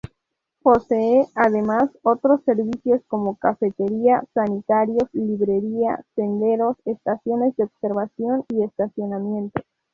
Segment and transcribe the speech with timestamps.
[0.63, 9.61] Posee además, otros servicios como cafetería, sanitarios, librería, senderos, estaciones de observación y estacionamiento.